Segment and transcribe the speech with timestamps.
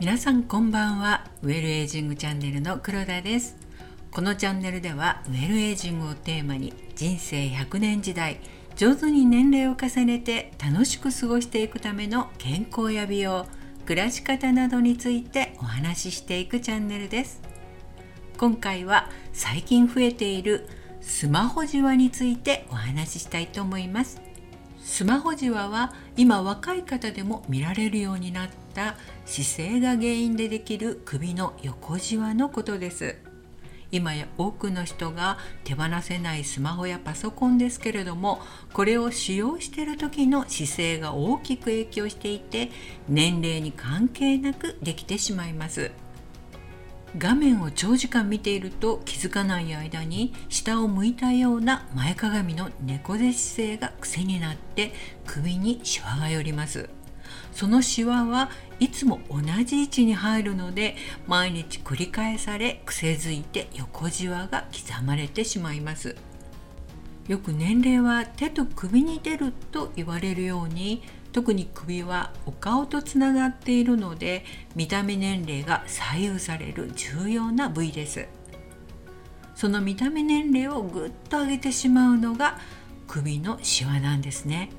[0.00, 1.26] 皆さんこんばんは。
[1.42, 3.56] ウェルエイジングチャンネルの黒田です。
[4.10, 8.40] このチャンネルではウェルエイジングをテーマに人生100年時代
[8.76, 13.46] 上手に年齢を重ねて楽しく過ごしていくための健康や美容
[13.86, 17.42] 暮らし方などについてお話ししていくチャンネルです。
[18.38, 20.68] 今回は最近増えている
[21.00, 24.20] スマホじわについてお話ししたいと思います。
[24.82, 33.16] スマホじわは今若い方でも見られるようになった姿勢が原因でできる首の横じわのことです。
[33.90, 38.40] 今や多くの人が手放せないスマホやパソコンですけれども
[38.74, 42.70] これを使用している時の姿勢が大きく影響していて
[43.08, 45.90] 年齢に関係なくできてしまいます。
[47.16, 54.92] 画面を長時間見ていると気づかない間に下を向いたような前かがみの猫背姿勢が癖になって
[55.26, 56.90] 首にシワが寄ります。
[57.52, 66.14] そのシワはいつも同じ位置に入るので毎日繰り返され癖づいて横じわが刻まれてしまいます。
[67.26, 78.26] よく年齢は手と首に出ると言われるように特に首はお顔とつながっているので見た目年齢が左右される重要な部位です。
[79.54, 82.58] その見た目年齢をぐっと上げてしまうのが
[83.08, 84.70] 首のシワなんですね。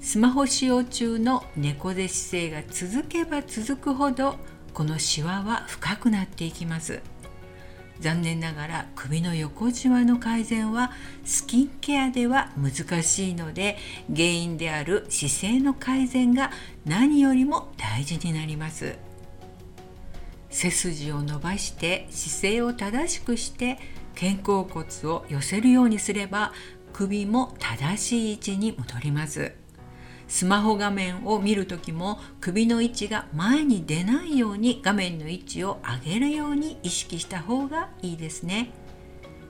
[0.00, 4.36] スマホ使用中の猫背姿勢が続けば続くほど
[4.74, 7.00] このシワは深くなっていきます。
[8.00, 10.92] 残念ながら首の横じわの改善は
[11.24, 13.76] スキンケアでは難しいので
[14.12, 16.50] 原因である姿勢の改善が
[16.84, 18.96] 何よりも大事になります。
[20.50, 23.78] 背筋を伸ばして姿勢を正しくして
[24.14, 26.52] 肩甲骨を寄せるようにすれば
[26.92, 29.63] 首も正しい位置に戻ります。
[30.28, 38.70] スマホ画面を見る時も首の位置が前に出ないように画面の位置を上げるように意識した方がいいですね。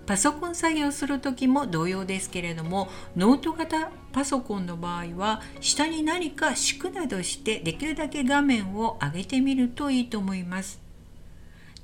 [0.06, 10.83] パソコン作業する時も同様ですけれどもノート型パソコンの場合は下に何か敷くなどしてできるだけ画面を上げてみるといいと思います。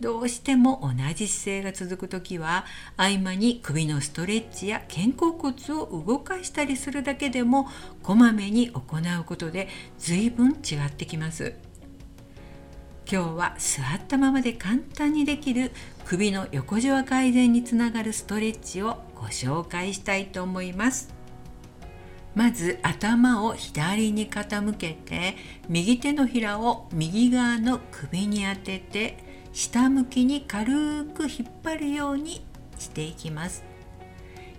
[0.01, 2.65] どうしても同じ姿勢が続く時は
[2.97, 7.69] 合間に首のストレッチや肩甲骨を動かしたりするだけでも
[8.03, 9.69] こまめに行うことで
[9.99, 11.55] 随分違ってきます。
[13.11, 15.73] 今日は座ったままで簡単にできる
[16.07, 21.13] 首の横じわ改善につながるストレッチをご紹介したいと思います。
[22.35, 25.37] まず頭を左に傾けて
[25.69, 32.45] 右手のひらを右側の首に当てて下向きに軽く引っ張るように
[32.79, 33.65] していきます。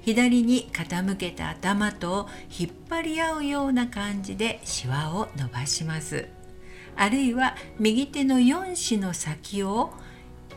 [0.01, 6.27] 左に傾けた頭と引っ張り合うような感じでシワを伸ばします。
[6.95, 9.91] あるいは右手の4指の先を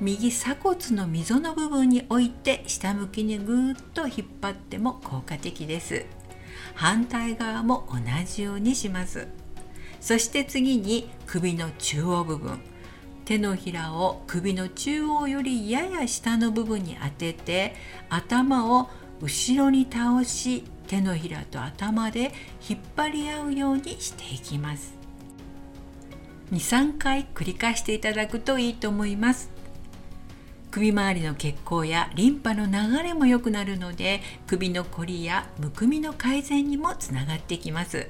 [0.01, 6.05] 右鎖骨の溝の部分に置いて下向きにぐーっと引っ張っても効果的です。
[6.75, 9.29] 反対側も同じようにします。
[10.01, 12.59] そして次に首の中央部分。
[13.25, 17.75] 手のひらを首の中央よりやや下の部分に当てて
[18.11, 18.91] 頭を
[19.21, 22.33] 後ろに倒し手のひらと頭で
[22.69, 24.95] 引っ張り合うようにしていきます。
[26.53, 29.51] 23回繰り返していただくといいと思います。
[30.71, 38.09] 首周りの血行やリンパの流れも良くなるので首のこりやむくみの改善にもつながってきます。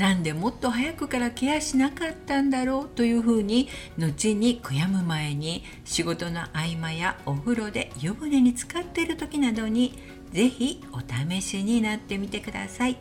[0.00, 3.68] なんでもっと早くからケアしなかったんだろうというふうに
[3.98, 9.92] 後に悔やむ前に仕事の合間やお風呂で湯船に浸かっている時などに
[10.32, 12.96] 是非お試しになってみてください。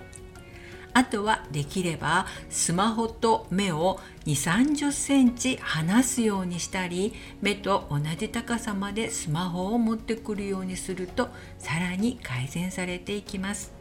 [0.94, 11.30] あとはできればスマホと目を2 3 0センチ離すようにしたり目と同じ高さまでスマホを持ってくるようにすると
[11.60, 13.79] さらに改善されていきます。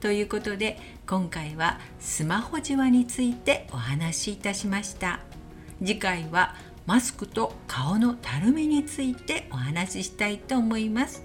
[0.00, 5.20] ということで今回はスマホじわについてお話しいたしました。
[5.78, 6.54] 次回は
[6.86, 11.24] マスクと顔のたるみについてお話ししたいと思います。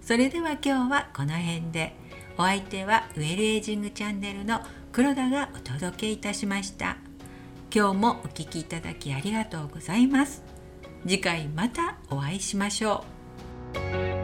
[0.00, 1.94] それでは今日はこの辺で。
[2.38, 4.60] お相手はウェルエイジングチャンネルの
[4.92, 6.98] 黒田がお届けいたしました。
[7.74, 10.42] 今日もお聴きいただきありがとうございます。
[11.02, 13.04] 次回またお会いしましょ
[14.12, 14.15] う。